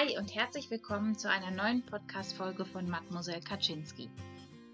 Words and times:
Hi 0.00 0.16
und 0.16 0.34
herzlich 0.34 0.70
willkommen 0.70 1.18
zu 1.18 1.28
einer 1.28 1.50
neuen 1.50 1.82
Podcast-Folge 1.82 2.64
von 2.64 2.88
Mademoiselle 2.88 3.42
Kaczynski. 3.42 4.08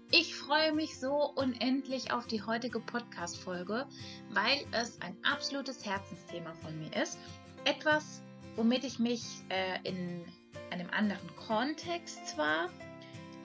Ich 0.09 0.33
freue 0.33 0.71
mich 0.71 0.97
so 0.97 1.33
unendlich 1.35 2.13
auf 2.13 2.27
die 2.27 2.43
heutige 2.43 2.79
Podcast-Folge, 2.79 3.87
weil 4.29 4.65
es 4.71 5.01
ein 5.01 5.17
absolutes 5.23 5.85
Herzensthema 5.85 6.53
von 6.53 6.79
mir 6.79 6.95
ist. 6.95 7.19
Etwas, 7.65 8.21
womit 8.55 8.85
ich 8.85 8.99
mich 8.99 9.25
äh, 9.49 9.79
in 9.83 10.23
einem 10.71 10.89
anderen 10.91 11.35
Kontext 11.35 12.25
zwar, 12.27 12.69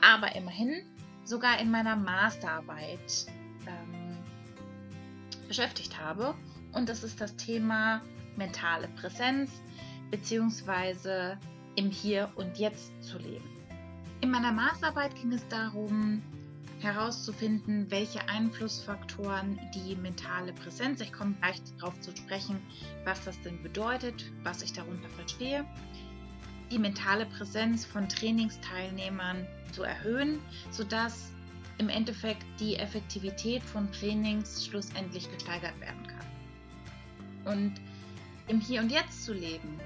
aber 0.01 0.37
immerhin 0.37 0.87
sogar 1.25 1.59
in 1.59 1.73
meiner 1.73 1.97
Masterarbeit 1.97 3.27
ähm, 3.67 4.19
beschäftigt 5.49 5.99
habe. 5.99 6.37
Und 6.75 6.89
das 6.89 7.03
ist 7.03 7.21
das 7.21 7.35
Thema 7.35 8.03
mentale 8.37 8.87
Präsenz 8.87 9.51
beziehungsweise 10.13 11.39
im 11.77 11.91
Hier 11.91 12.31
und 12.37 12.59
Jetzt 12.59 12.93
zu 13.03 13.19
leben. 13.19 13.49
In 14.21 14.31
meiner 14.31 14.53
Masterarbeit 14.53 15.15
ging 15.17 15.33
es 15.33 15.47
darum, 15.49 16.23
herauszufinden, 16.81 17.91
welche 17.91 18.29
Einflussfaktoren 18.29 19.59
die 19.75 19.97
mentale 19.97 20.53
Präsenz, 20.53 21.01
ich 21.01 21.13
komme 21.13 21.35
gleich 21.41 21.61
darauf 21.79 21.99
zu 22.01 22.15
sprechen, 22.17 22.61
was 23.05 23.25
das 23.25 23.41
denn 23.43 23.63
bedeutet, 23.63 24.25
was 24.43 24.63
ich 24.63 24.73
darunter 24.73 25.09
verstehe, 25.11 25.65
die 26.71 26.79
mentale 26.79 27.27
Präsenz 27.27 27.85
von 27.85 28.09
Trainingsteilnehmern 28.09 29.47
zu 29.73 29.83
erhöhen, 29.83 30.41
sodass 30.71 31.31
im 31.79 31.89
Endeffekt 31.89 32.45
die 32.61 32.77
Effektivität 32.77 33.63
von 33.63 33.91
Trainings 33.93 34.67
schlussendlich 34.67 35.31
gesteigert 35.33 35.79
werden 35.81 36.07
kann. 36.07 37.53
Und 37.53 37.75
im 38.49 38.61
Hier 38.61 38.81
und 38.81 38.91
Jetzt 38.91 39.25
zu 39.25 39.33
leben, 39.33 39.81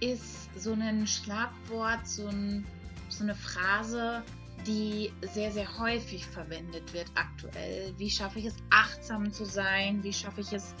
ist 0.00 0.48
so 0.58 0.72
ein 0.72 1.06
Schlagwort, 1.06 2.06
so, 2.06 2.26
ein, 2.26 2.66
so 3.08 3.22
eine 3.22 3.34
Phrase, 3.34 4.22
die 4.66 5.12
sehr, 5.22 5.50
sehr 5.50 5.78
häufig 5.78 6.26
verwendet 6.26 6.92
wird 6.92 7.10
aktuell. 7.14 7.94
Wie 7.96 8.10
schaffe 8.10 8.38
ich 8.38 8.46
es, 8.46 8.56
achtsam 8.70 9.32
zu 9.32 9.44
sein? 9.44 10.02
Wie 10.02 10.12
schaffe 10.12 10.40
ich 10.40 10.52
es, 10.52 10.74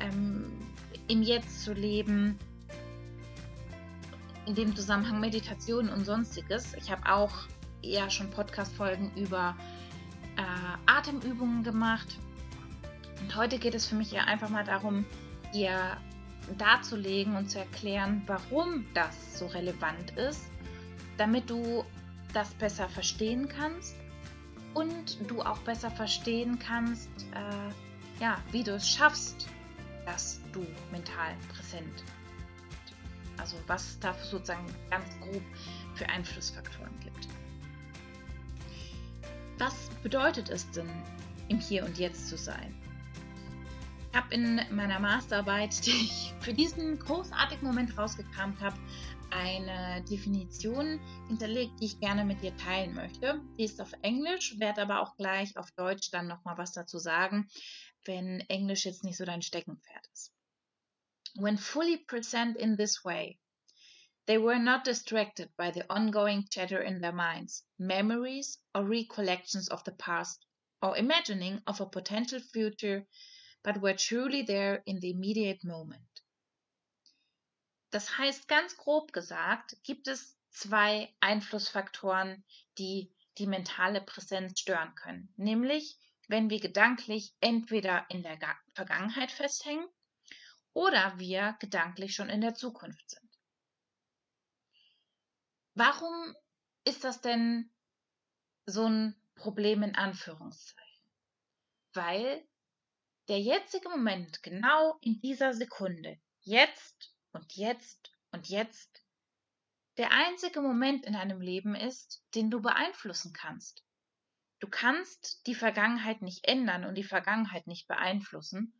ähm, 0.00 0.50
im 1.08 1.22
Jetzt 1.22 1.64
zu 1.64 1.72
leben? 1.72 2.38
In 4.46 4.54
dem 4.54 4.74
Zusammenhang 4.74 5.20
Meditation 5.20 5.90
und 5.90 6.04
sonstiges. 6.04 6.74
Ich 6.74 6.90
habe 6.90 7.02
auch 7.10 7.32
ja 7.82 8.08
schon 8.08 8.30
Podcast-Folgen 8.30 9.12
über 9.14 9.56
äh, 10.36 10.42
Atemübungen 10.86 11.62
gemacht. 11.62 12.18
Und 13.20 13.34
heute 13.36 13.58
geht 13.58 13.74
es 13.74 13.86
für 13.86 13.94
mich 13.94 14.12
ja 14.12 14.24
einfach 14.24 14.48
mal 14.48 14.64
darum, 14.64 15.04
dir 15.52 15.98
darzulegen 16.56 17.36
und 17.36 17.50
zu 17.50 17.58
erklären, 17.58 18.22
warum 18.26 18.86
das 18.94 19.38
so 19.38 19.46
relevant 19.46 20.10
ist, 20.12 20.44
damit 21.16 21.50
du 21.50 21.84
das 22.32 22.54
besser 22.54 22.88
verstehen 22.88 23.48
kannst 23.48 23.94
und 24.74 25.18
du 25.28 25.42
auch 25.42 25.58
besser 25.58 25.90
verstehen 25.90 26.58
kannst, 26.58 27.10
äh, 27.34 28.22
ja, 28.22 28.38
wie 28.52 28.62
du 28.62 28.74
es 28.74 28.88
schaffst, 28.88 29.48
dass 30.06 30.40
du 30.52 30.66
mental 30.90 31.34
präsent 31.54 31.94
bist. 31.94 32.08
Also 33.38 33.56
was 33.66 33.90
es 33.90 34.00
da 34.00 34.14
sozusagen 34.14 34.66
ganz 34.90 35.08
grob 35.20 35.42
für 35.94 36.08
Einflussfaktoren 36.08 36.98
gibt. 37.00 37.28
Was 39.58 39.90
bedeutet 40.02 40.50
es 40.50 40.70
denn, 40.70 40.88
im 41.48 41.58
Hier 41.58 41.84
und 41.84 41.98
Jetzt 41.98 42.28
zu 42.28 42.36
sein? 42.36 42.74
Habe 44.14 44.34
in 44.34 44.60
meiner 44.70 44.98
Masterarbeit, 44.98 45.84
die 45.86 45.90
ich 45.90 46.32
für 46.40 46.54
diesen 46.54 46.98
großartigen 46.98 47.66
Moment 47.66 47.96
rausgekramt 47.96 48.60
habe, 48.60 48.76
eine 49.30 50.02
Definition 50.04 50.98
hinterlegt, 51.28 51.80
die 51.80 51.86
ich 51.86 52.00
gerne 52.00 52.24
mit 52.24 52.42
dir 52.42 52.56
teilen 52.56 52.94
möchte. 52.94 53.40
Die 53.58 53.64
ist 53.64 53.80
auf 53.80 53.92
Englisch, 54.02 54.58
werde 54.58 54.82
aber 54.82 55.02
auch 55.02 55.16
gleich 55.16 55.56
auf 55.56 55.70
Deutsch 55.72 56.10
dann 56.10 56.26
nochmal 56.26 56.56
was 56.56 56.72
dazu 56.72 56.98
sagen, 56.98 57.48
wenn 58.04 58.40
Englisch 58.48 58.86
jetzt 58.86 59.04
nicht 59.04 59.18
so 59.18 59.24
dein 59.24 59.42
Steckenpferd 59.42 60.06
ist. 60.12 60.32
When 61.34 61.58
fully 61.58 61.98
present 61.98 62.56
in 62.56 62.76
this 62.76 63.04
way, 63.04 63.38
they 64.26 64.38
were 64.38 64.58
not 64.58 64.86
distracted 64.86 65.54
by 65.56 65.70
the 65.72 65.84
ongoing 65.90 66.46
chatter 66.48 66.80
in 66.80 67.02
their 67.02 67.12
minds, 67.12 67.66
memories 67.76 68.60
or 68.74 68.88
recollections 68.88 69.70
of 69.70 69.82
the 69.84 69.92
past, 69.92 70.46
or 70.80 70.96
imagining 70.96 71.60
of 71.66 71.80
a 71.80 71.86
potential 71.86 72.40
future 72.40 73.06
but 73.62 73.82
were 73.82 73.94
truly 73.94 74.44
there 74.44 74.82
in 74.86 75.00
the 75.00 75.10
immediate 75.10 75.64
moment. 75.64 76.24
Das 77.90 78.18
heißt, 78.18 78.48
ganz 78.48 78.76
grob 78.76 79.12
gesagt, 79.12 79.76
gibt 79.82 80.08
es 80.08 80.36
zwei 80.50 81.14
Einflussfaktoren, 81.20 82.44
die 82.76 83.10
die 83.38 83.46
mentale 83.46 84.00
Präsenz 84.00 84.60
stören 84.60 84.94
können. 84.94 85.32
Nämlich, 85.36 85.98
wenn 86.26 86.50
wir 86.50 86.60
gedanklich 86.60 87.34
entweder 87.40 88.04
in 88.10 88.22
der 88.22 88.38
Vergangenheit 88.74 89.30
festhängen 89.30 89.88
oder 90.74 91.18
wir 91.18 91.56
gedanklich 91.60 92.14
schon 92.14 92.28
in 92.28 92.40
der 92.40 92.54
Zukunft 92.54 93.10
sind. 93.10 93.28
Warum 95.74 96.34
ist 96.84 97.04
das 97.04 97.20
denn 97.20 97.70
so 98.66 98.86
ein 98.86 99.14
Problem 99.36 99.82
in 99.82 99.94
Anführungszeichen? 99.94 100.84
Weil 101.94 102.46
der 103.28 103.40
jetzige 103.40 103.88
Moment, 103.90 104.42
genau 104.42 104.98
in 105.00 105.20
dieser 105.20 105.52
Sekunde, 105.52 106.18
jetzt 106.40 107.14
und 107.32 107.54
jetzt 107.54 108.12
und 108.30 108.48
jetzt, 108.48 109.04
der 109.98 110.12
einzige 110.12 110.60
Moment 110.60 111.04
in 111.04 111.14
einem 111.14 111.40
Leben 111.40 111.74
ist, 111.74 112.24
den 112.34 112.50
du 112.50 112.62
beeinflussen 112.62 113.32
kannst. 113.32 113.84
Du 114.60 114.68
kannst 114.68 115.46
die 115.46 115.54
Vergangenheit 115.54 116.22
nicht 116.22 116.46
ändern 116.46 116.84
und 116.84 116.94
die 116.94 117.04
Vergangenheit 117.04 117.66
nicht 117.66 117.86
beeinflussen. 117.86 118.74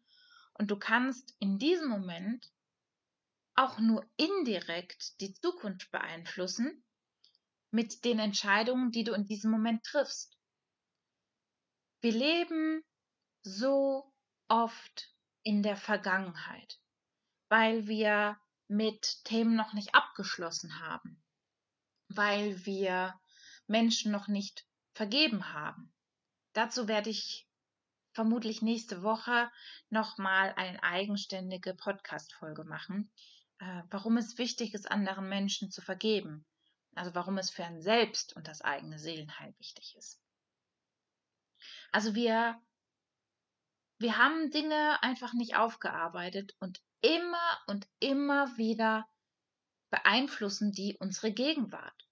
Und 0.54 0.70
du 0.70 0.78
kannst 0.78 1.36
in 1.38 1.59
diesem 1.59 1.88
Moment 1.88 2.50
auch 3.54 3.78
nur 3.78 4.09
indirekt 4.16 5.20
die 5.20 5.34
Zukunft 5.34 5.91
beeinflussen 5.91 6.84
mit 7.70 8.04
den 8.04 8.19
Entscheidungen, 8.19 8.91
die 8.91 9.04
du 9.04 9.12
in 9.12 9.25
diesem 9.25 9.50
Moment 9.50 9.84
triffst. 9.84 10.36
Wir 12.00 12.12
leben 12.12 12.82
so 13.42 14.12
oft 14.48 15.14
in 15.42 15.62
der 15.62 15.76
Vergangenheit, 15.76 16.78
weil 17.48 17.86
wir 17.86 18.38
mit 18.66 19.25
Themen 19.25 19.56
noch 19.56 19.72
nicht 19.72 19.94
abgeschlossen 19.94 20.81
haben, 20.81 21.22
weil 22.09 22.64
wir 22.66 23.19
Menschen 23.66 24.12
noch 24.12 24.28
nicht 24.28 24.66
vergeben 24.94 25.53
haben. 25.53 25.92
Dazu 26.53 26.88
werde 26.88 27.10
ich 27.10 27.48
vermutlich 28.12 28.62
nächste 28.62 29.03
Woche 29.03 29.50
nochmal 29.91 30.53
eine 30.56 30.82
eigenständige 30.82 31.75
Podcast-Folge 31.75 32.65
machen, 32.65 33.12
äh, 33.60 33.82
warum 33.91 34.16
es 34.16 34.38
wichtig 34.38 34.75
ist, 34.75 34.91
anderen 34.91 35.28
Menschen 35.28 35.70
zu 35.70 35.80
vergeben. 35.80 36.44
Also 36.94 37.15
warum 37.15 37.38
es 37.38 37.50
für 37.50 37.65
ein 37.65 37.80
Selbst 37.80 38.34
und 38.34 38.48
das 38.48 38.60
eigene 38.60 38.98
Seelenheil 38.98 39.54
wichtig 39.59 39.94
ist. 39.97 40.20
Also 41.92 42.15
wir 42.15 42.60
wir 43.98 44.16
haben 44.16 44.50
Dinge 44.50 45.03
einfach 45.03 45.32
nicht 45.32 45.56
aufgearbeitet 45.56 46.54
und 46.60 46.81
immer 47.00 47.59
und 47.66 47.88
immer 47.98 48.56
wieder 48.56 49.09
beeinflussen 49.91 50.70
die 50.72 50.97
unsere 50.98 51.32
Gegenwart. 51.32 52.09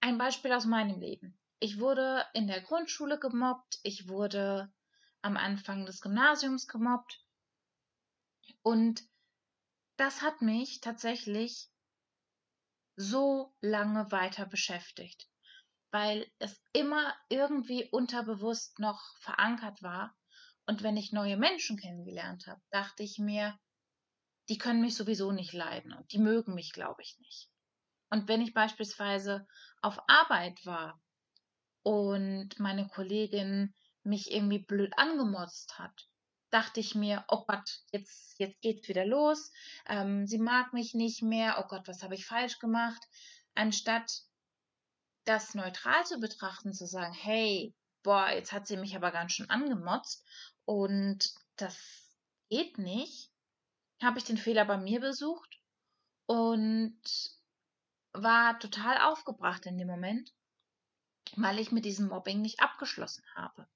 Ein 0.00 0.18
Beispiel 0.18 0.52
aus 0.52 0.66
meinem 0.66 1.00
Leben. 1.00 1.38
Ich 1.60 1.80
wurde 1.80 2.26
in 2.34 2.46
der 2.46 2.60
Grundschule 2.60 3.18
gemobbt, 3.18 3.78
ich 3.82 4.08
wurde 4.08 4.70
am 5.22 5.38
Anfang 5.38 5.86
des 5.86 6.02
Gymnasiums 6.02 6.68
gemobbt 6.68 7.24
und 8.62 9.02
das 9.96 10.20
hat 10.20 10.42
mich 10.42 10.82
tatsächlich 10.82 11.70
so 12.96 13.54
lange 13.60 14.12
weiter 14.12 14.44
beschäftigt, 14.44 15.26
weil 15.90 16.30
es 16.38 16.60
immer 16.74 17.14
irgendwie 17.30 17.88
unterbewusst 17.90 18.78
noch 18.78 19.16
verankert 19.20 19.82
war 19.82 20.14
und 20.66 20.82
wenn 20.82 20.96
ich 20.96 21.12
neue 21.12 21.36
Menschen 21.36 21.76
kennengelernt 21.76 22.46
habe, 22.46 22.60
dachte 22.70 23.02
ich 23.02 23.18
mir, 23.18 23.58
die 24.48 24.58
können 24.58 24.80
mich 24.80 24.94
sowieso 24.94 25.32
nicht 25.32 25.52
leiden 25.52 25.92
und 25.92 26.12
die 26.12 26.18
mögen 26.18 26.54
mich, 26.54 26.72
glaube 26.72 27.02
ich, 27.02 27.18
nicht. 27.18 27.48
Und 28.10 28.28
wenn 28.28 28.40
ich 28.40 28.54
beispielsweise 28.54 29.46
auf 29.82 29.98
Arbeit 30.06 30.64
war 30.64 31.00
und 31.82 32.58
meine 32.58 32.86
Kollegin 32.88 33.74
mich 34.02 34.30
irgendwie 34.30 34.58
blöd 34.58 34.92
angemotzt 34.96 35.78
hat, 35.78 36.08
dachte 36.50 36.80
ich 36.80 36.94
mir, 36.94 37.24
oh 37.28 37.44
Gott, 37.46 37.80
jetzt, 37.90 38.38
jetzt 38.38 38.60
geht's 38.60 38.88
wieder 38.88 39.04
los, 39.04 39.50
ähm, 39.86 40.26
sie 40.26 40.38
mag 40.38 40.72
mich 40.72 40.94
nicht 40.94 41.22
mehr, 41.22 41.56
oh 41.58 41.66
Gott, 41.68 41.88
was 41.88 42.02
habe 42.02 42.14
ich 42.14 42.26
falsch 42.26 42.58
gemacht, 42.58 43.02
anstatt 43.54 44.22
das 45.24 45.54
neutral 45.54 46.04
zu 46.04 46.20
betrachten, 46.20 46.72
zu 46.72 46.86
sagen, 46.86 47.14
hey, 47.14 47.74
boah, 48.02 48.28
jetzt 48.30 48.52
hat 48.52 48.66
sie 48.66 48.76
mich 48.76 48.94
aber 48.94 49.10
ganz 49.10 49.32
schön 49.32 49.50
angemotzt 49.50 50.24
und 50.64 51.34
das 51.56 51.78
geht 52.48 52.78
nicht, 52.78 53.30
habe 54.02 54.18
ich 54.18 54.24
den 54.24 54.38
Fehler 54.38 54.64
bei 54.64 54.76
mir 54.76 55.00
besucht 55.00 55.60
und 56.26 57.00
war 58.12 58.58
total 58.58 58.98
aufgebracht 58.98 59.66
in 59.66 59.78
dem 59.78 59.88
Moment, 59.88 60.32
weil 61.36 61.58
ich 61.58 61.72
mit 61.72 61.84
diesem 61.84 62.08
Mobbing 62.08 62.40
nicht 62.40 62.60
abgeschlossen 62.60 63.24
habe. 63.34 63.68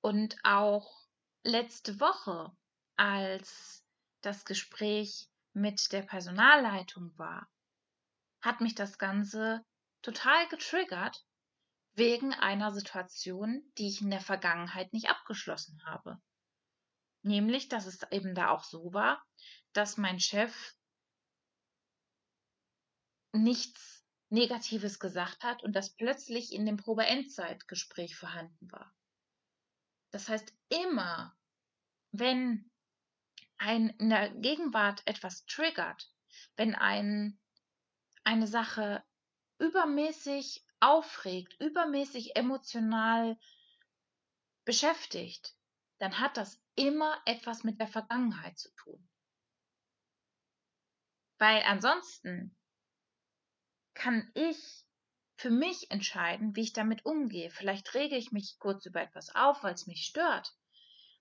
Und 0.00 0.38
auch 0.44 1.06
letzte 1.42 2.00
Woche, 2.00 2.52
als 2.96 3.84
das 4.22 4.44
Gespräch 4.44 5.28
mit 5.52 5.92
der 5.92 6.02
Personalleitung 6.02 7.16
war, 7.18 7.48
hat 8.40 8.60
mich 8.60 8.74
das 8.74 8.98
Ganze 8.98 9.64
total 10.02 10.48
getriggert 10.48 11.24
wegen 11.94 12.32
einer 12.32 12.72
Situation, 12.72 13.62
die 13.78 13.88
ich 13.88 14.00
in 14.00 14.10
der 14.10 14.20
Vergangenheit 14.20 14.92
nicht 14.92 15.08
abgeschlossen 15.08 15.84
habe. 15.84 16.20
Nämlich, 17.22 17.68
dass 17.68 17.86
es 17.86 18.00
eben 18.10 18.34
da 18.34 18.50
auch 18.50 18.64
so 18.64 18.92
war, 18.92 19.22
dass 19.72 19.96
mein 19.96 20.20
Chef 20.20 20.74
nichts 23.32 24.04
Negatives 24.30 24.98
gesagt 24.98 25.42
hat 25.42 25.62
und 25.62 25.74
das 25.74 25.94
plötzlich 25.94 26.52
in 26.52 26.64
dem 26.64 26.76
Probe-Endzeit-Gespräch 26.76 28.16
vorhanden 28.16 28.70
war. 28.70 28.94
Das 30.10 30.28
heißt, 30.28 30.52
immer, 30.68 31.36
wenn 32.12 32.70
ein 33.58 33.90
in 33.90 34.08
der 34.10 34.30
Gegenwart 34.30 35.02
etwas 35.06 35.44
triggert, 35.46 36.10
wenn 36.56 36.74
ein, 36.74 37.38
eine 38.24 38.46
Sache 38.46 39.04
übermäßig 39.58 40.64
aufregt, 40.80 41.58
übermäßig 41.60 42.36
emotional 42.36 43.38
beschäftigt, 44.64 45.54
dann 45.98 46.18
hat 46.18 46.36
das 46.36 46.60
immer 46.74 47.20
etwas 47.26 47.64
mit 47.64 47.78
der 47.78 47.88
Vergangenheit 47.88 48.58
zu 48.58 48.74
tun. 48.74 49.08
Weil 51.38 51.62
ansonsten 51.62 52.56
kann 53.94 54.30
ich 54.34 54.84
für 55.36 55.50
mich 55.50 55.90
entscheiden, 55.90 56.54
wie 56.54 56.62
ich 56.62 56.72
damit 56.72 57.04
umgehe. 57.06 57.50
Vielleicht 57.50 57.94
rege 57.94 58.16
ich 58.16 58.30
mich 58.30 58.58
kurz 58.58 58.84
über 58.84 59.00
etwas 59.00 59.34
auf, 59.34 59.62
weil 59.62 59.74
es 59.74 59.86
mich 59.86 60.04
stört. 60.04 60.54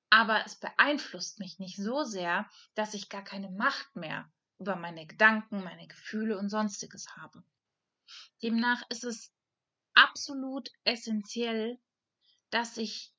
Aber 0.10 0.46
es 0.46 0.60
beeinflusst 0.60 1.40
mich 1.40 1.60
nicht 1.60 1.78
so 1.78 2.04
sehr, 2.04 2.50
dass 2.76 2.94
ich 2.94 3.10
gar 3.10 3.24
keine 3.24 3.50
Macht 3.50 3.96
mehr 3.96 4.30
über 4.58 4.76
meine 4.76 5.06
Gedanken, 5.08 5.64
meine 5.64 5.88
Gefühle 5.88 6.38
und 6.38 6.50
sonstiges 6.50 7.16
habe. 7.16 7.44
Demnach 8.42 8.84
ist 8.90 9.06
es 9.06 9.34
absolut 9.94 10.70
essentiell, 10.84 11.80
dass 12.50 12.78
ich 12.78 13.14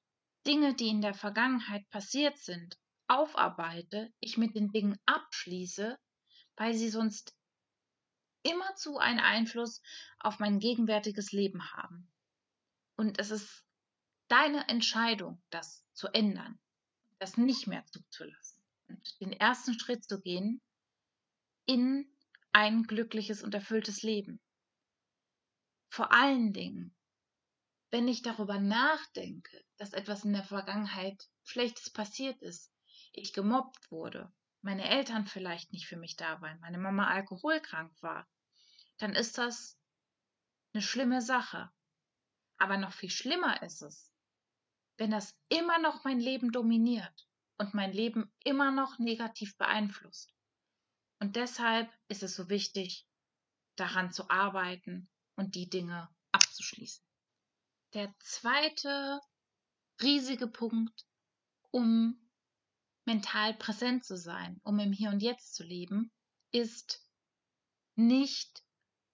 Dinge, 0.47 0.75
die 0.75 0.89
in 0.89 1.03
der 1.03 1.15
Vergangenheit 1.15 1.89
passiert 1.91 2.39
sind, 2.39 2.79
aufarbeite, 3.09 4.13
ich 4.21 4.39
mit 4.39 4.55
den 4.55 4.71
Dingen 4.71 4.99
abschließe, 5.07 5.99
weil 6.57 6.75
sie 6.75 6.89
sonst 6.89 7.35
immerzu 8.43 8.99
einen 8.99 9.21
Einfluss 9.21 9.83
auf 10.19 10.39
mein 10.39 10.59
gegenwärtiges 10.59 11.33
Leben 11.33 11.73
haben. 11.73 12.11
Und 12.97 13.19
es 13.19 13.31
ist 13.31 13.65
deine 14.29 14.69
Entscheidung, 14.69 15.43
das 15.51 15.85
zu 15.93 16.09
ändern, 16.09 16.59
das 17.19 17.37
nicht 17.37 17.67
mehr 17.67 17.85
zuzulassen 17.87 18.63
und 18.89 19.21
den 19.21 19.33
ersten 19.33 19.79
Schritt 19.79 20.05
zu 20.05 20.21
gehen 20.21 20.61
in 21.67 22.11
ein 22.53 22.85
glückliches 22.85 23.43
und 23.43 23.55
erfülltes 23.55 24.03
Leben. 24.03 24.41
Vor 25.93 26.13
allen 26.13 26.53
Dingen, 26.53 26.95
wenn 27.91 28.07
ich 28.07 28.23
darüber 28.23 28.61
nachdenke, 28.61 29.65
dass 29.77 29.93
etwas 29.93 30.25
in 30.25 30.33
der 30.33 30.45
Vergangenheit 30.45 31.29
Schlechtes 31.43 31.91
passiert 31.91 32.41
ist, 32.43 32.73
ich 33.13 33.33
gemobbt 33.33 33.91
wurde, 33.91 34.33
meine 34.63 34.89
Eltern 34.89 35.27
vielleicht 35.27 35.73
nicht 35.73 35.89
für 35.89 35.97
mich 35.97 36.15
da 36.15 36.41
waren, 36.41 36.61
meine 36.61 36.79
Mama 36.79 37.09
alkoholkrank 37.09 37.93
war, 38.03 38.29
dann 38.99 39.17
ist 39.17 39.37
das 39.37 39.77
eine 40.73 40.83
schlimme 40.83 41.21
Sache. 41.23 41.73
Aber 42.59 42.77
noch 42.77 42.93
viel 42.93 43.11
schlimmer 43.11 43.61
ist 43.65 43.83
es, 43.83 44.13
wenn 44.97 45.11
das 45.11 45.37
immer 45.49 45.81
noch 45.81 46.05
mein 46.05 46.21
Leben 46.21 46.53
dominiert 46.53 47.29
und 47.59 47.75
mein 47.75 47.93
Leben 47.93 48.33
immer 48.45 48.71
noch 48.71 49.01
negativ 49.01 49.57
beeinflusst. 49.57 50.33
Und 51.19 51.35
deshalb 51.35 51.91
ist 52.07 52.23
es 52.23 52.37
so 52.37 52.49
wichtig, 52.49 53.09
daran 53.75 54.13
zu 54.13 54.31
arbeiten 54.31 55.11
und 55.41 55.55
die 55.55 55.71
Dinge 55.71 56.07
abzuschließen. 56.33 57.03
Der 57.95 58.15
zweite 58.21 59.21
riesige 60.03 60.47
Punkt, 60.47 61.07
um 61.71 62.31
mental 63.07 63.55
präsent 63.55 64.05
zu 64.05 64.19
sein, 64.19 64.61
um 64.65 64.79
im 64.79 64.93
Hier 64.93 65.09
und 65.09 65.23
Jetzt 65.23 65.55
zu 65.55 65.65
leben, 65.65 66.13
ist 66.53 67.03
nicht 67.97 68.63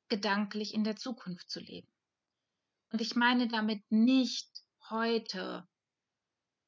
gedanklich 0.09 0.75
in 0.75 0.83
der 0.83 0.97
Zukunft 0.97 1.49
zu 1.49 1.61
leben. 1.61 1.89
Und 2.91 3.01
ich 3.01 3.15
meine 3.15 3.47
damit 3.47 3.89
nicht 3.91 4.65
heute 4.91 5.69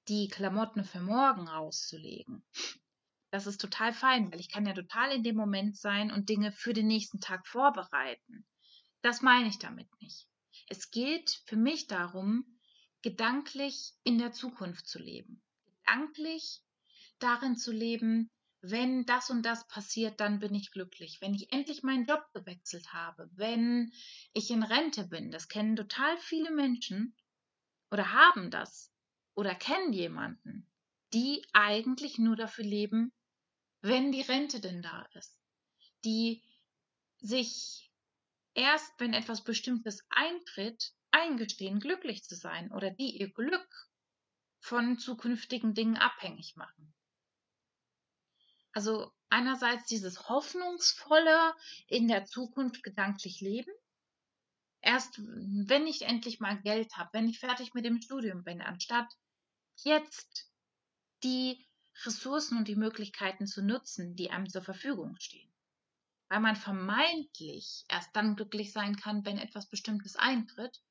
die 0.06 0.28
Klamotten 0.28 0.84
für 0.84 1.00
morgen 1.00 1.48
rauszulegen. 1.48 2.44
Das 3.30 3.48
ist 3.48 3.60
total 3.60 3.92
fein, 3.92 4.30
weil 4.30 4.38
ich 4.38 4.50
kann 4.50 4.66
ja 4.66 4.72
total 4.72 5.12
in 5.12 5.24
dem 5.24 5.36
Moment 5.36 5.76
sein 5.76 6.12
und 6.12 6.28
Dinge 6.28 6.52
für 6.52 6.72
den 6.72 6.86
nächsten 6.86 7.20
Tag 7.20 7.44
vorbereiten. 7.46 8.46
Das 9.02 9.22
meine 9.22 9.48
ich 9.48 9.58
damit 9.58 9.88
nicht. 10.00 10.28
Es 10.68 10.90
geht 10.90 11.42
für 11.46 11.56
mich 11.56 11.86
darum, 11.86 12.44
gedanklich 13.02 13.94
in 14.04 14.18
der 14.18 14.32
Zukunft 14.32 14.86
zu 14.86 14.98
leben. 14.98 15.42
Gedanklich 15.64 16.62
darin 17.18 17.56
zu 17.56 17.72
leben, 17.72 18.30
wenn 18.60 19.06
das 19.06 19.30
und 19.30 19.42
das 19.42 19.66
passiert, 19.68 20.18
dann 20.20 20.40
bin 20.40 20.54
ich 20.54 20.72
glücklich. 20.72 21.20
Wenn 21.20 21.34
ich 21.34 21.52
endlich 21.52 21.82
meinen 21.82 22.06
Job 22.06 22.24
gewechselt 22.34 22.92
habe, 22.92 23.30
wenn 23.32 23.92
ich 24.32 24.50
in 24.50 24.64
Rente 24.64 25.06
bin, 25.06 25.30
das 25.30 25.48
kennen 25.48 25.76
total 25.76 26.18
viele 26.18 26.50
Menschen 26.50 27.16
oder 27.90 28.12
haben 28.12 28.50
das 28.50 28.92
oder 29.34 29.54
kennen 29.54 29.92
jemanden, 29.92 30.68
die 31.12 31.46
eigentlich 31.52 32.18
nur 32.18 32.34
dafür 32.34 32.64
leben, 32.64 33.12
wenn 33.80 34.10
die 34.10 34.22
Rente 34.22 34.60
denn 34.60 34.82
da 34.82 35.06
ist, 35.14 35.40
die 36.04 36.42
sich 37.20 37.87
erst, 38.54 38.92
wenn 38.98 39.14
etwas 39.14 39.44
Bestimmtes 39.44 40.06
eintritt, 40.10 40.92
eingestehen, 41.10 41.80
glücklich 41.80 42.24
zu 42.24 42.34
sein 42.34 42.72
oder 42.72 42.90
die 42.90 43.18
ihr 43.18 43.30
Glück 43.30 43.88
von 44.60 44.98
zukünftigen 44.98 45.74
Dingen 45.74 45.96
abhängig 45.96 46.56
machen. 46.56 46.94
Also 48.72 49.12
einerseits 49.30 49.86
dieses 49.86 50.28
hoffnungsvolle 50.28 51.54
in 51.86 52.08
der 52.08 52.26
Zukunft 52.26 52.82
gedanklich 52.82 53.40
leben. 53.40 53.72
Erst 54.80 55.18
wenn 55.18 55.86
ich 55.86 56.02
endlich 56.02 56.38
mal 56.38 56.60
Geld 56.62 56.96
habe, 56.96 57.10
wenn 57.12 57.28
ich 57.28 57.40
fertig 57.40 57.74
mit 57.74 57.84
dem 57.84 58.00
Studium 58.00 58.44
bin, 58.44 58.62
anstatt 58.62 59.08
jetzt 59.82 60.50
die 61.24 61.66
Ressourcen 62.04 62.58
und 62.58 62.68
die 62.68 62.76
Möglichkeiten 62.76 63.46
zu 63.46 63.62
nutzen, 63.62 64.14
die 64.14 64.30
einem 64.30 64.48
zur 64.48 64.62
Verfügung 64.62 65.16
stehen. 65.18 65.50
Weil 66.28 66.40
man 66.40 66.56
vermeintlich 66.56 67.84
erst 67.88 68.14
dann 68.14 68.36
glücklich 68.36 68.72
sein 68.72 68.96
kann, 68.96 69.24
wenn 69.24 69.38
etwas 69.38 69.68
Bestimmtes 69.68 70.16
eintritt 70.16 70.82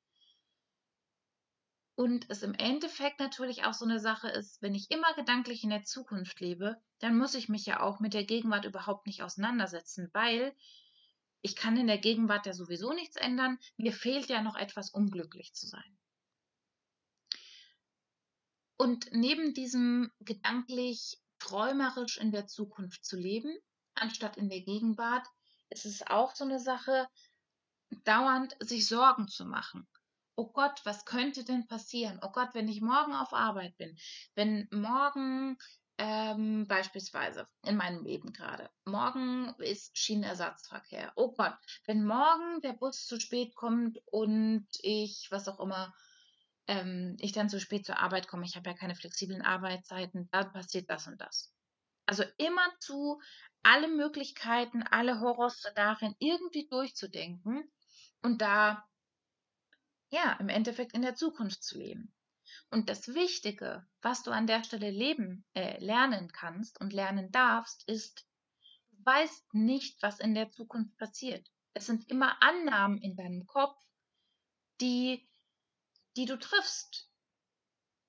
und 1.98 2.26
es 2.30 2.44
im 2.44 2.54
Endeffekt 2.54 3.18
natürlich 3.18 3.64
auch 3.64 3.74
so 3.74 3.84
eine 3.84 3.98
Sache 3.98 4.28
ist, 4.28 4.62
wenn 4.62 4.76
ich 4.76 4.88
immer 4.92 5.12
gedanklich 5.14 5.64
in 5.64 5.70
der 5.70 5.82
Zukunft 5.82 6.38
lebe, 6.38 6.80
dann 7.00 7.18
muss 7.18 7.34
ich 7.34 7.48
mich 7.48 7.66
ja 7.66 7.80
auch 7.80 7.98
mit 7.98 8.14
der 8.14 8.22
Gegenwart 8.22 8.64
überhaupt 8.64 9.08
nicht 9.08 9.24
auseinandersetzen, 9.24 10.08
weil 10.12 10.54
ich 11.42 11.56
kann 11.56 11.76
in 11.76 11.88
der 11.88 11.98
Gegenwart 11.98 12.46
ja 12.46 12.52
sowieso 12.52 12.92
nichts 12.92 13.16
ändern. 13.16 13.58
Mir 13.76 13.92
fehlt 13.92 14.28
ja 14.28 14.42
noch 14.42 14.54
etwas, 14.54 14.90
um 14.90 15.10
glücklich 15.10 15.54
zu 15.54 15.66
sein. 15.66 15.98
Und 18.76 19.08
neben 19.10 19.52
diesem 19.52 20.12
gedanklich 20.20 21.18
träumerisch 21.40 22.18
in 22.18 22.30
der 22.30 22.46
Zukunft 22.46 23.04
zu 23.04 23.16
leben, 23.16 23.58
anstatt 24.00 24.36
in 24.36 24.48
der 24.48 24.60
Gegenwart, 24.60 25.26
ist 25.70 25.86
es 25.86 26.06
auch 26.06 26.34
so 26.34 26.44
eine 26.44 26.60
Sache, 26.60 27.06
dauernd 28.04 28.56
sich 28.60 28.86
Sorgen 28.86 29.28
zu 29.28 29.44
machen 29.44 29.86
oh 30.38 30.46
Gott, 30.52 30.80
was 30.84 31.04
könnte 31.04 31.44
denn 31.44 31.66
passieren? 31.66 32.20
Oh 32.22 32.30
Gott, 32.30 32.50
wenn 32.52 32.68
ich 32.68 32.80
morgen 32.80 33.12
auf 33.12 33.32
Arbeit 33.32 33.76
bin, 33.76 33.98
wenn 34.36 34.68
morgen 34.70 35.58
ähm, 35.98 36.68
beispielsweise 36.68 37.44
in 37.66 37.76
meinem 37.76 38.04
Leben 38.04 38.32
gerade, 38.32 38.70
morgen 38.84 39.52
ist 39.58 39.98
Schienenersatzverkehr. 39.98 41.12
Oh 41.16 41.32
Gott, 41.32 41.56
wenn 41.86 42.04
morgen 42.04 42.60
der 42.60 42.74
Bus 42.74 43.04
zu 43.04 43.18
spät 43.18 43.56
kommt 43.56 43.98
und 44.06 44.68
ich, 44.80 45.26
was 45.30 45.48
auch 45.48 45.58
immer, 45.58 45.92
ähm, 46.68 47.16
ich 47.18 47.32
dann 47.32 47.48
zu 47.48 47.58
spät 47.58 47.84
zur 47.84 47.98
Arbeit 47.98 48.28
komme, 48.28 48.44
ich 48.44 48.54
habe 48.54 48.70
ja 48.70 48.76
keine 48.76 48.94
flexiblen 48.94 49.42
Arbeitszeiten, 49.42 50.28
dann 50.30 50.52
passiert 50.52 50.88
das 50.88 51.08
und 51.08 51.20
das. 51.20 51.52
Also 52.06 52.22
immer 52.36 52.66
zu 52.78 53.20
alle 53.62 53.88
Möglichkeiten, 53.88 54.82
alle 54.82 55.20
Horrorszenarien 55.20 56.14
irgendwie 56.18 56.68
durchzudenken 56.68 57.70
und 58.22 58.40
da 58.40 58.88
ja, 60.10 60.34
im 60.40 60.48
Endeffekt 60.48 60.94
in 60.94 61.02
der 61.02 61.14
Zukunft 61.14 61.62
zu 61.62 61.78
leben. 61.78 62.14
Und 62.70 62.88
das 62.88 63.08
Wichtige, 63.08 63.86
was 64.02 64.22
du 64.22 64.30
an 64.30 64.46
der 64.46 64.64
Stelle 64.64 64.90
leben, 64.90 65.44
äh, 65.54 65.82
lernen 65.84 66.32
kannst 66.32 66.80
und 66.80 66.92
lernen 66.92 67.30
darfst, 67.30 67.86
ist, 67.88 68.26
du 68.90 69.04
weißt 69.04 69.54
nicht, 69.54 70.02
was 70.02 70.20
in 70.20 70.34
der 70.34 70.50
Zukunft 70.50 70.96
passiert. 70.96 71.46
Es 71.74 71.86
sind 71.86 72.08
immer 72.10 72.42
Annahmen 72.42 72.98
in 72.98 73.16
deinem 73.16 73.46
Kopf, 73.46 73.78
die, 74.80 75.28
die 76.16 76.24
du 76.24 76.38
triffst, 76.38 77.10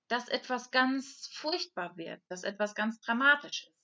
dass 0.07 0.27
etwas 0.27 0.71
ganz 0.71 1.29
furchtbar 1.33 1.95
wird, 1.97 2.21
dass 2.29 2.43
etwas 2.43 2.75
ganz 2.75 2.99
dramatisch 2.99 3.67
ist. 3.67 3.78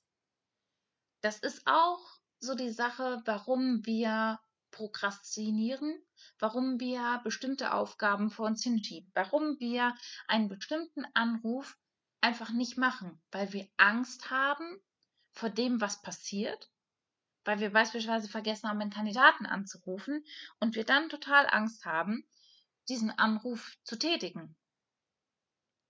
Das 1.26 1.40
ist 1.40 1.66
auch 1.66 2.20
so 2.38 2.54
die 2.54 2.70
Sache, 2.70 3.20
warum 3.26 3.84
wir 3.84 4.40
prokrastinieren, 4.70 6.00
warum 6.38 6.80
wir 6.80 7.20
bestimmte 7.24 7.74
Aufgaben 7.74 8.30
vor 8.30 8.46
uns 8.46 8.62
hinschieben, 8.62 9.10
warum 9.16 9.60
wir 9.60 9.96
einen 10.28 10.50
bestimmten 10.50 11.04
Anruf 11.16 11.80
einfach 12.22 12.52
nicht 12.52 12.78
machen, 12.78 13.20
weil 13.32 13.52
wir 13.54 13.68
Angst 13.76 14.30
haben 14.30 14.80
vor 15.32 15.50
dem, 15.50 15.82
was 15.82 16.04
passiert, 16.04 16.70
weil 17.44 17.60
wir 17.60 17.74
beispielsweise 17.74 18.30
vergessen 18.30 18.70
haben, 18.70 18.80
einen 18.80 18.92
Kandidaten 18.92 19.48
anzurufen 19.48 20.24
und 20.60 20.76
wir 20.76 20.86
dann 20.86 21.10
total 21.10 21.48
Angst 21.50 21.86
haben, 21.86 22.24
diesen 22.88 23.10
Anruf 23.10 23.76
zu 23.84 23.98
tätigen. 23.98 24.56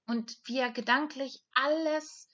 Und 0.07 0.39
wir 0.45 0.69
gedanklich 0.69 1.43
alles 1.51 2.29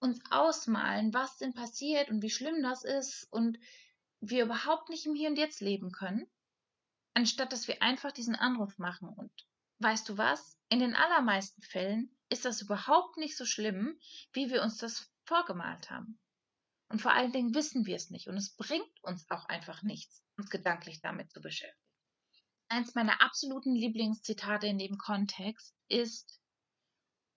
uns 0.00 0.20
ausmalen, 0.30 1.14
was 1.14 1.38
denn 1.38 1.54
passiert 1.54 2.10
und 2.10 2.22
wie 2.22 2.30
schlimm 2.30 2.62
das 2.62 2.84
ist 2.84 3.26
und 3.30 3.58
wir 4.20 4.44
überhaupt 4.44 4.88
nicht 4.88 5.06
im 5.06 5.14
Hier 5.14 5.28
und 5.28 5.38
Jetzt 5.38 5.60
leben 5.60 5.92
können, 5.92 6.26
anstatt 7.14 7.52
dass 7.52 7.68
wir 7.68 7.82
einfach 7.82 8.12
diesen 8.12 8.34
Anruf 8.34 8.78
machen. 8.78 9.08
Und 9.08 9.32
weißt 9.78 10.08
du 10.08 10.18
was? 10.18 10.58
In 10.68 10.78
den 10.80 10.94
allermeisten 10.94 11.62
Fällen 11.62 12.10
ist 12.28 12.44
das 12.44 12.62
überhaupt 12.62 13.16
nicht 13.16 13.36
so 13.36 13.44
schlimm, 13.44 13.98
wie 14.32 14.50
wir 14.50 14.62
uns 14.62 14.78
das 14.78 15.10
vorgemalt 15.24 15.90
haben. 15.90 16.18
Und 16.88 17.00
vor 17.00 17.12
allen 17.12 17.32
Dingen 17.32 17.54
wissen 17.54 17.86
wir 17.86 17.96
es 17.96 18.10
nicht. 18.10 18.28
Und 18.28 18.36
es 18.36 18.54
bringt 18.56 19.02
uns 19.02 19.28
auch 19.30 19.46
einfach 19.46 19.82
nichts, 19.82 20.22
uns 20.36 20.50
gedanklich 20.50 21.00
damit 21.00 21.30
zu 21.30 21.40
beschäftigen. 21.40 21.78
Eins 22.68 22.94
meiner 22.94 23.20
absoluten 23.20 23.74
Lieblingszitate 23.74 24.66
in 24.66 24.78
dem 24.78 24.96
Kontext 24.96 25.74
ist 25.88 26.40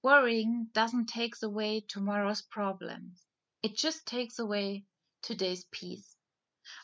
Worrying 0.03 0.69
doesn't 0.73 1.07
take 1.07 1.35
away 1.41 1.81
tomorrow's 1.81 2.41
problems. 2.41 3.25
It 3.63 3.77
just 3.77 4.05
takes 4.05 4.39
away 4.39 4.85
today's 5.21 5.65
peace. 5.71 6.17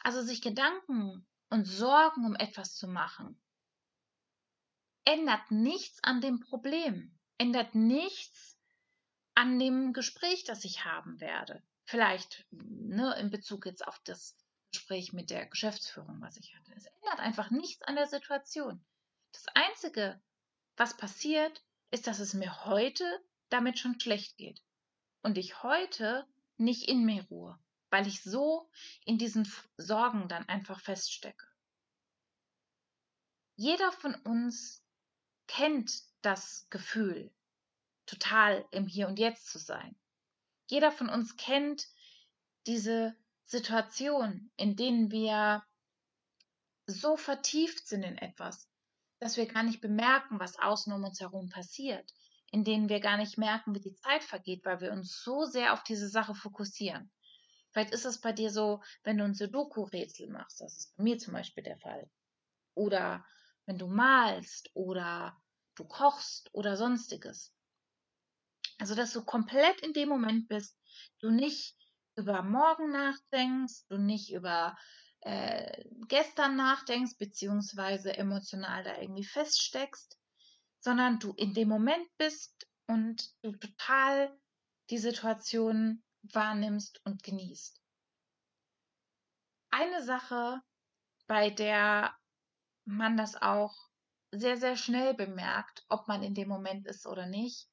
Also 0.03 0.22
sich 0.22 0.41
Gedanken 0.41 1.25
und 1.50 1.65
Sorgen 1.65 2.25
um 2.25 2.36
etwas 2.36 2.75
zu 2.75 2.88
machen, 2.88 3.39
ändert 5.05 5.51
nichts 5.51 6.03
an 6.03 6.22
dem 6.22 6.39
Problem, 6.39 7.17
ändert 7.38 7.75
nichts 7.75 8.58
an 9.36 9.60
dem 9.60 9.93
Gespräch, 9.93 10.43
das 10.43 10.63
ich 10.63 10.86
haben 10.86 11.20
werde. 11.20 11.62
Vielleicht 11.86 12.46
ne, 12.51 13.15
in 13.20 13.29
Bezug 13.29 13.65
jetzt 13.65 13.86
auf 13.86 14.00
das 14.05 14.36
Gespräch 14.72 15.13
mit 15.13 15.29
der 15.29 15.46
Geschäftsführung, 15.46 16.22
was 16.22 16.38
ich 16.38 16.55
hatte. 16.55 16.74
Es 16.75 16.86
ändert 16.86 17.20
einfach 17.20 17.51
nichts 17.51 17.82
an 17.84 17.96
der 17.96 18.08
Situation. 18.08 18.84
Das 19.32 19.46
Einzige, 19.53 20.22
was 20.77 20.98
passiert, 20.98 21.63
ist, 21.94 22.08
dass 22.08 22.20
es 22.20 22.34
mir 22.34 22.66
heute 22.66 23.06
damit 23.50 23.80
schon 23.80 24.00
schlecht 24.00 24.38
geht 24.38 24.62
und 25.22 25.38
ich 25.38 25.64
heute 25.64 26.28
nicht 26.58 26.90
in 26.90 27.06
mir 27.06 27.24
ruhe 27.30 27.58
weil 27.94 28.08
ich 28.08 28.24
so 28.24 28.68
in 29.06 29.20
diesen 29.20 29.48
Sorgen 29.78 30.28
dann 30.28 30.50
einfach 30.50 30.80
feststecke. 30.80 31.46
Jeder 33.56 33.92
von 33.92 34.16
uns 34.16 34.84
kennt 35.46 36.02
das 36.24 36.66
Gefühl, 36.72 37.32
total 38.08 38.66
im 38.72 38.88
Hier 38.88 39.08
und 39.08 39.20
Jetzt 39.20 39.48
zu 39.48 39.60
sein. 39.60 39.96
Jeder 40.72 40.92
von 40.92 41.08
uns 41.08 41.38
kennt 41.38 41.88
diese 42.66 43.16
Situation, 43.46 44.50
in 44.58 44.76
denen 44.76 45.12
wir 45.12 45.64
so 46.88 47.16
vertieft 47.16 47.88
sind 47.88 48.02
in 48.02 48.18
etwas, 48.18 48.68
dass 49.24 49.38
wir 49.38 49.46
gar 49.46 49.63
nicht 49.63 49.80
bemerken, 49.80 50.38
was 50.42 50.60
außen 50.60 50.92
um 50.92 51.06
uns 51.06 51.22
herum 51.22 51.50
passiert, 51.50 52.13
in 52.51 52.65
denen 52.65 52.89
wir 52.89 53.00
gar 53.00 53.15
nicht 53.15 53.38
merken, 53.38 53.74
wie 53.74 53.80
die 53.80 53.96
Zeit 53.96 54.22
vergeht, 54.22 54.65
weil 54.65 54.82
wir 54.82 54.92
uns 54.92 55.24
so 55.24 55.46
sehr 55.46 55.72
auf 55.72 55.82
diese 55.84 56.10
Sache 56.10 56.36
fokussieren. 56.36 57.10
Vielleicht 57.72 57.94
ist 57.94 58.03
es 58.03 58.20
bei 58.20 58.34
dir 58.34 58.51
so, 58.51 58.84
wenn 59.03 59.18
du 59.18 59.24
ein 59.24 59.34
Sudoku-Rätsel 59.34 60.30
machst. 60.30 60.60
Das 60.60 60.77
ist 60.77 60.98
bei 60.98 61.03
mir 61.03 61.18
zum 61.20 61.34
Beispiel 61.34 61.63
der 61.63 61.77
Fall. 61.77 62.10
Oder 62.75 63.25
wenn 63.65 63.77
du 63.77 63.88
malst 63.88 64.70
oder 64.74 65.42
du 65.75 65.86
kochst 65.86 66.53
oder 66.53 66.75
sonstiges. 66.75 67.56
Also, 68.77 68.94
dass 68.94 69.13
du 69.13 69.24
komplett 69.24 69.80
in 69.80 69.94
dem 69.94 70.10
Moment 70.10 70.50
bist, 70.50 70.77
du 71.20 71.30
nicht 71.30 71.77
über 72.18 72.44
morgen 72.44 72.92
nachdenkst, 72.92 73.88
du 73.88 73.98
nicht 73.98 74.34
über 74.34 74.75
äh, 75.25 75.86
gestern 76.10 76.58
nachdenkst, 76.58 77.18
beziehungsweise 77.18 78.18
emotional 78.18 78.84
da 78.84 78.98
irgendwie 79.00 79.24
feststeckst, 79.24 80.20
sondern 80.80 81.20
du 81.20 81.32
in 81.34 81.53
dem 81.53 81.70
Moment 81.70 82.08
bist 82.18 82.68
und 82.88 83.34
du 83.42 83.53
total 83.53 84.38
die 84.89 84.98
Situation 84.98 86.03
wahrnimmst 86.24 87.00
und 87.06 87.24
genießt. 87.24 87.82
Eine 89.72 90.03
Sache, 90.03 90.62
bei 91.27 91.50
der 91.50 92.13
man 92.86 93.15
das 93.15 93.42
auch 93.42 93.74
sehr, 94.32 94.58
sehr 94.58 94.75
schnell 94.75 95.13
bemerkt, 95.13 95.86
ob 95.88 96.10
man 96.10 96.22
in 96.22 96.36
dem 96.36 96.50
Moment 96.50 96.86
ist 96.86 97.08
oder 97.08 97.27
nicht, 97.27 97.70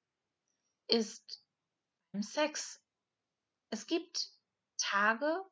ist 0.86 1.42
beim 2.12 2.22
Sex. 2.22 2.80
Es 3.70 3.88
gibt 3.88 4.30
Tage 4.78 5.44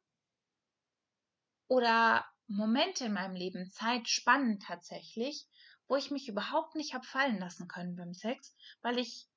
oder 1.69 2.27
Momente 2.49 3.05
in 3.05 3.13
meinem 3.13 3.37
Leben, 3.37 3.71
Zeitspannen 3.71 4.59
tatsächlich, 4.59 5.47
wo 5.87 5.97
ich 5.97 6.11
mich 6.11 6.29
überhaupt 6.29 6.75
nicht 6.75 6.95
habe 6.95 7.07
fallen 7.07 7.39
lassen 7.39 7.69
können 7.69 7.95
beim 7.95 8.15
Sex, 8.15 8.55
weil 8.83 8.99
ich 8.99 9.29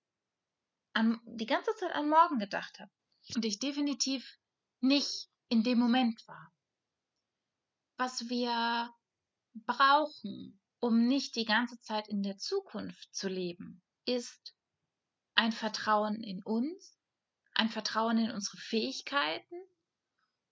an, 0.94 1.20
die 1.26 1.46
ganze 1.46 1.76
Zeit 1.76 1.94
an 1.94 2.10
morgen 2.10 2.40
gedacht 2.40 2.80
habe 2.80 2.92
und 3.36 3.46
ich 3.46 3.60
definitiv 3.60 4.38
nicht 4.80 5.30
in 5.50 5.64
dem 5.64 5.80
Moment 5.80 6.26
war. 6.28 6.54
Was 7.98 8.30
wir 8.30 8.94
brauchen, 9.54 10.60
um 10.80 11.08
nicht 11.08 11.36
die 11.36 11.46
ganze 11.46 11.80
Zeit 11.80 12.08
in 12.08 12.24
der 12.24 12.38
Zukunft 12.38 13.14
zu 13.14 13.28
leben, 13.28 13.84
ist 14.06 14.56
ein 15.36 15.52
Vertrauen 15.52 16.24
in 16.24 16.42
uns, 16.44 16.98
ein 17.54 17.70
Vertrauen 17.70 18.18
in 18.18 18.32
unsere 18.32 18.58
Fähigkeiten 18.58 19.62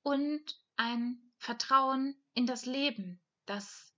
und 0.03 0.61
ein 0.75 1.28
Vertrauen 1.39 2.15
in 2.33 2.45
das 2.45 2.65
Leben, 2.65 3.21
dass 3.45 3.93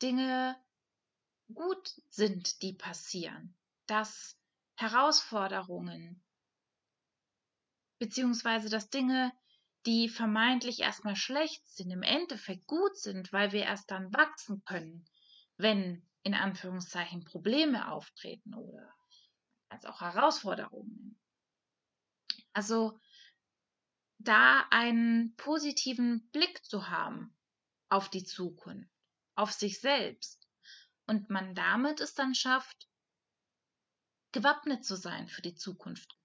Dinge 0.00 0.56
gut 1.52 2.00
sind, 2.08 2.62
die 2.62 2.72
passieren, 2.72 3.56
dass 3.86 4.38
Herausforderungen 4.76 6.22
beziehungsweise 7.98 8.70
dass 8.70 8.90
Dinge, 8.90 9.32
die 9.86 10.08
vermeintlich 10.08 10.80
erstmal 10.80 11.16
schlecht 11.16 11.66
sind, 11.68 11.90
im 11.90 12.02
Endeffekt 12.02 12.66
gut 12.66 12.96
sind, 12.96 13.32
weil 13.32 13.52
wir 13.52 13.64
erst 13.64 13.90
dann 13.90 14.12
wachsen 14.12 14.62
können, 14.64 15.08
wenn 15.56 16.06
in 16.22 16.34
Anführungszeichen 16.34 17.24
Probleme 17.24 17.90
auftreten 17.90 18.54
oder 18.54 18.94
als 19.68 19.84
auch 19.84 20.00
Herausforderungen. 20.00 21.18
Also 22.52 23.00
da 24.28 24.66
einen 24.70 25.34
positiven 25.36 26.28
Blick 26.30 26.62
zu 26.64 26.90
haben 26.90 27.34
auf 27.88 28.10
die 28.10 28.24
Zukunft, 28.24 28.90
auf 29.34 29.52
sich 29.52 29.80
selbst 29.80 30.46
und 31.06 31.30
man 31.30 31.54
damit 31.54 32.00
es 32.00 32.12
dann 32.12 32.34
schafft, 32.34 32.88
gewappnet 34.32 34.84
zu 34.84 34.96
sein 34.96 35.28
für 35.28 35.40
die 35.40 35.54
Zukunft 35.54 36.18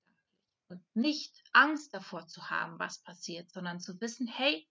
und 0.68 0.84
nicht 0.94 1.42
Angst 1.54 1.94
davor 1.94 2.28
zu 2.28 2.50
haben, 2.50 2.78
was 2.78 3.02
passiert, 3.02 3.50
sondern 3.52 3.80
zu 3.80 4.02
wissen, 4.02 4.28
hey, 4.28 4.68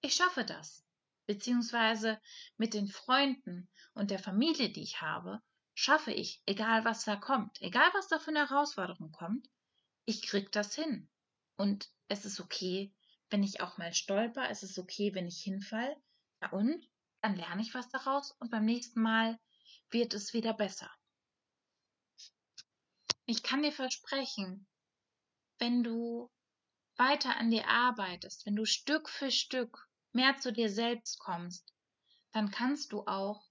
ich 0.00 0.14
schaffe 0.14 0.44
das. 0.44 0.84
Beziehungsweise 1.26 2.20
mit 2.56 2.74
den 2.74 2.88
Freunden 2.88 3.68
und 3.94 4.10
der 4.10 4.18
Familie, 4.18 4.70
die 4.70 4.82
ich 4.82 5.00
habe, 5.00 5.40
schaffe 5.74 6.12
ich, 6.12 6.42
egal 6.46 6.84
was 6.84 7.04
da 7.04 7.14
kommt, 7.14 7.60
egal 7.60 7.88
was 7.94 8.08
da 8.08 8.18
für 8.18 8.30
eine 8.30 8.48
Herausforderung 8.48 9.12
kommt, 9.12 9.48
ich 10.04 10.22
krieg 10.22 10.50
das 10.50 10.74
hin. 10.74 11.08
Und 11.56 11.90
es 12.08 12.24
ist 12.24 12.40
okay, 12.40 12.94
wenn 13.30 13.42
ich 13.42 13.60
auch 13.60 13.78
mal 13.78 13.92
stolper, 13.92 14.48
es 14.50 14.62
ist 14.62 14.78
okay, 14.78 15.14
wenn 15.14 15.26
ich 15.26 15.40
hinfall. 15.42 15.96
Ja 16.40 16.50
und? 16.52 16.88
Dann 17.22 17.34
lerne 17.34 17.62
ich 17.62 17.74
was 17.74 17.88
daraus 17.88 18.32
und 18.38 18.50
beim 18.50 18.64
nächsten 18.64 19.00
Mal 19.00 19.38
wird 19.90 20.14
es 20.14 20.32
wieder 20.32 20.52
besser. 20.52 20.90
Ich 23.24 23.42
kann 23.42 23.62
dir 23.62 23.72
versprechen, 23.72 24.68
wenn 25.58 25.82
du 25.82 26.30
weiter 26.96 27.36
an 27.36 27.50
dir 27.50 27.66
arbeitest, 27.68 28.46
wenn 28.46 28.54
du 28.54 28.64
Stück 28.64 29.08
für 29.08 29.30
Stück 29.30 29.88
mehr 30.12 30.36
zu 30.38 30.52
dir 30.52 30.70
selbst 30.70 31.18
kommst, 31.18 31.74
dann 32.32 32.50
kannst 32.50 32.92
du 32.92 33.04
auch 33.06 33.44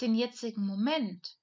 den 0.00 0.14
jetzigen 0.14 0.66
Moment 0.66 1.38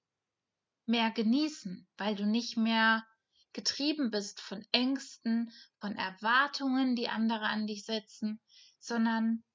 mehr 0.86 1.12
genießen, 1.12 1.88
weil 1.98 2.15
du 2.15 2.25
nicht 2.25 2.58
mehr 2.58 3.06
getrieben 3.55 4.12
bist 4.12 4.41
von 4.41 4.67
Ängsten, 4.74 5.50
von 5.79 5.95
Erwartungen, 5.95 6.97
die 6.97 7.07
andere 7.07 7.45
an 7.45 7.67
dich 7.67 7.85
setzen, 7.85 8.41
sondern 8.79 9.45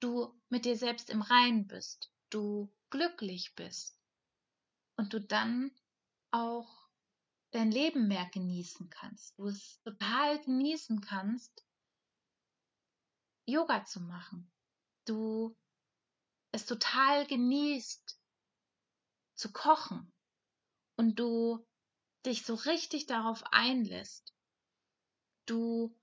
du 0.00 0.34
mit 0.48 0.64
dir 0.64 0.74
selbst 0.74 1.10
im 1.10 1.20
Reinen 1.20 1.66
bist, 1.66 2.10
du 2.30 2.72
glücklich 2.88 3.54
bist 3.54 4.00
und 4.96 5.12
du 5.12 5.20
dann 5.20 5.70
auch 6.30 6.88
dein 7.50 7.70
Leben 7.70 8.08
mehr 8.08 8.24
genießen 8.32 8.88
kannst, 8.88 9.38
du 9.38 9.48
es 9.48 9.82
total 9.82 10.42
genießen 10.42 11.02
kannst, 11.02 11.66
Yoga 13.44 13.84
zu 13.84 14.00
machen, 14.00 14.50
du 15.04 15.54
es 16.52 16.64
total 16.64 17.26
genießt 17.26 18.18
zu 19.34 19.52
kochen 19.52 20.10
und 20.96 21.18
du 21.18 21.66
dich 22.26 22.44
so 22.44 22.54
richtig 22.54 23.06
darauf 23.06 23.42
einlässt, 23.52 24.34
du 25.46 25.94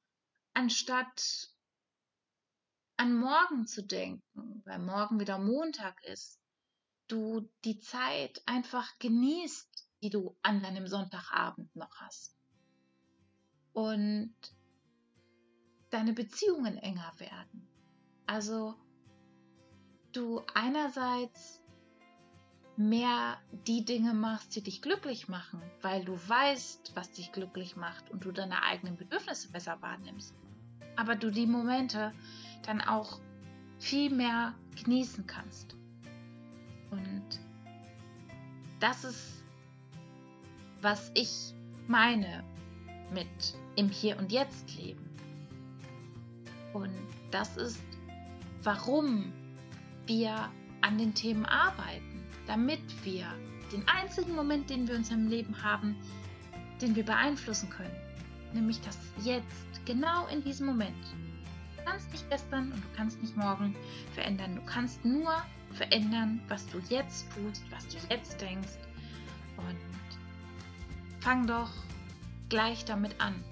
anstatt 0.53 1.51
an 2.97 3.15
morgen 3.15 3.67
zu 3.67 3.83
denken, 3.83 4.62
weil 4.65 4.79
morgen 4.79 5.19
wieder 5.19 5.38
Montag 5.38 6.03
ist, 6.03 6.39
du 7.07 7.50
die 7.63 7.79
Zeit 7.79 8.41
einfach 8.45 8.97
genießt, 9.00 9.88
die 10.01 10.09
du 10.09 10.36
an 10.41 10.62
deinem 10.62 10.88
Sonntagabend 10.88 11.75
noch 11.75 11.95
hast. 11.97 12.36
Und 13.74 14.33
deine 15.89 16.13
Beziehungen 16.13 16.77
enger 16.77 17.13
werden. 17.17 17.67
Also 18.25 18.75
du 20.12 20.41
einerseits 20.53 21.62
mehr 22.77 23.38
die 23.65 23.84
Dinge 23.84 24.13
machst, 24.13 24.55
die 24.55 24.62
dich 24.62 24.81
glücklich 24.81 25.27
machen, 25.27 25.62
weil 25.81 26.05
du 26.05 26.13
weißt, 26.13 26.91
was 26.96 27.12
dich 27.12 27.31
glücklich 27.31 27.75
macht 27.75 28.10
und 28.12 28.24
du 28.24 28.31
deine 28.31 28.63
eigenen 28.63 28.98
Bedürfnisse 28.98 29.50
besser 29.50 29.81
wahrnimmst. 29.81 30.36
Aber 30.96 31.15
du 31.15 31.31
die 31.31 31.48
Momente 31.48 32.13
dann 32.65 32.81
auch 32.81 33.19
viel 33.79 34.12
mehr 34.12 34.53
genießen 34.75 35.25
kannst. 35.25 35.75
Und 36.91 37.39
das 38.79 39.03
ist, 39.03 39.43
was 40.81 41.12
ich 41.15 41.53
meine 41.88 42.43
mit 43.12 43.27
im 43.75 43.89
Hier 43.89 44.17
und 44.17 44.31
Jetzt 44.31 44.75
leben. 44.77 45.03
Und 46.74 46.93
das 47.31 47.57
ist, 47.57 47.81
warum 48.62 49.34
wir 50.05 50.51
an 50.81 50.98
den 50.98 51.13
Themen 51.13 51.46
arbeiten, 51.46 52.16
damit 52.48 52.82
wir 53.04 53.25
den 53.72 53.88
einzigen 53.88 54.34
Moment, 54.34 54.70
den 54.70 54.88
wir 54.88 54.96
uns 54.96 55.12
im 55.12 55.30
Leben 55.30 55.62
haben, 55.62 55.96
den 56.82 56.96
wir 56.96 57.04
beeinflussen 57.04 57.70
können, 57.70 57.96
nämlich 58.54 58.80
das 58.82 58.98
Jetzt, 59.24 59.86
genau 59.86 60.27
in 60.27 60.44
diesem 60.44 60.68
Moment. 60.68 60.96
Du 61.77 61.84
kannst 61.84 62.12
nicht 62.12 62.30
gestern 62.30 62.72
und 62.72 62.84
du 62.84 62.88
kannst 62.96 63.22
nicht 63.22 63.36
morgen 63.36 63.75
verändern. 64.13 64.56
Du 64.56 64.62
kannst 64.66 65.04
nur 65.06 65.32
verändern, 65.74 66.42
was 66.48 66.68
du 66.68 66.80
jetzt 66.89 67.27
tust, 67.34 67.63
was 67.72 67.88
du 67.88 67.98
jetzt 68.10 68.39
denkst. 68.42 68.77
Und 69.58 69.77
fang 71.22 71.48
doch 71.48 71.70
gleich 72.50 72.86
damit 72.86 73.20
an. 73.20 73.44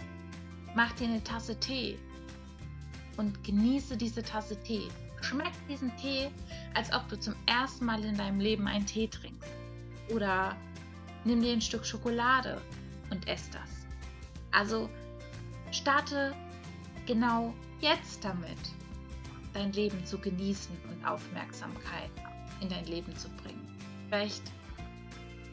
Mach 0.75 0.91
dir 0.93 1.07
eine 1.07 1.23
Tasse 1.23 1.59
Tee 1.59 1.97
und 3.17 3.43
genieße 3.43 3.97
diese 3.97 4.21
Tasse 4.21 4.61
Tee. 4.63 4.89
Schmeck 5.25 5.53
diesen 5.67 5.95
Tee, 5.97 6.29
als 6.75 6.93
ob 6.93 7.07
du 7.09 7.19
zum 7.19 7.35
ersten 7.47 7.85
Mal 7.85 8.03
in 8.05 8.15
deinem 8.15 8.39
Leben 8.39 8.67
einen 8.67 8.85
Tee 8.85 9.07
trinkst. 9.07 9.49
Oder 10.13 10.55
nimm 11.23 11.41
dir 11.41 11.53
ein 11.53 11.61
Stück 11.61 11.85
Schokolade 11.85 12.61
und 13.09 13.27
ess 13.27 13.49
das. 13.49 13.87
Also 14.51 14.87
starte 15.71 16.33
genau 17.07 17.53
jetzt 17.81 18.23
damit, 18.23 18.57
dein 19.53 19.73
Leben 19.73 20.05
zu 20.05 20.19
genießen 20.19 20.77
und 20.89 21.05
Aufmerksamkeit 21.05 22.11
in 22.61 22.69
dein 22.69 22.85
Leben 22.85 23.15
zu 23.17 23.27
bringen. 23.29 23.67
Vielleicht 24.07 24.43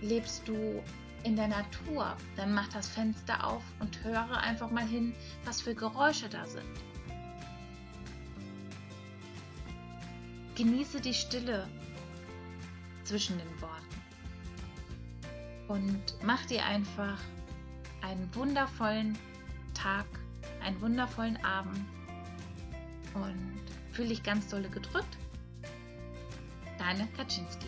lebst 0.03 0.47
du 0.47 0.83
in 1.25 1.37
der 1.37 1.49
Natur, 1.49 2.17
dann 2.37 2.53
mach 2.53 2.69
das 2.69 2.89
Fenster 2.89 3.47
auf 3.47 3.63
und 3.81 4.03
höre 4.05 4.39
einfach 4.39 4.71
mal 4.71 4.87
hin, 4.87 5.15
was 5.45 5.63
für 5.63 5.75
Geräusche 5.75 6.29
da 6.29 6.45
sind. 6.47 6.67
Genieße 10.63 11.01
die 11.01 11.13
Stille 11.13 11.67
zwischen 13.03 13.37
den 13.37 13.61
Worten 13.61 13.97
und 15.67 16.25
mach 16.25 16.47
dir 16.47 16.65
einfach 16.65 17.19
einen 18.01 18.33
wundervollen 18.33 19.19
Tag, 19.75 20.07
einen 20.63 20.81
wundervollen 20.81 21.37
Abend 21.45 21.85
und 23.15 23.61
fühle 23.91 24.11
dich 24.11 24.23
ganz 24.23 24.47
dolle 24.51 24.69
gedrückt. 24.69 25.19
Deine 26.79 27.09
Kaczynski. 27.17 27.67